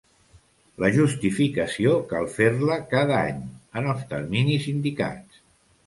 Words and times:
La 0.83 0.89
justificació 0.95 1.93
cal 2.13 2.31
fer-la 2.39 2.79
cada 2.95 3.21
any, 3.29 3.47
en 3.83 3.95
els 3.95 4.05
terminis 4.17 4.71
indicats. 4.77 5.45